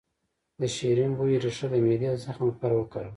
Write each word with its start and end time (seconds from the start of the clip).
د 0.59 0.61
شیرین 0.75 1.11
بویې 1.17 1.37
ریښه 1.43 1.67
د 1.71 1.75
معدې 1.83 2.07
د 2.11 2.15
زخم 2.25 2.43
لپاره 2.49 2.75
وکاروئ 2.77 3.09